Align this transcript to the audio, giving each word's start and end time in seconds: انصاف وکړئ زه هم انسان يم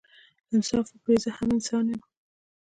انصاف 0.53 0.85
وکړئ 0.89 1.17
زه 1.23 1.29
هم 1.37 1.49
انسان 1.55 1.85
يم 1.91 2.01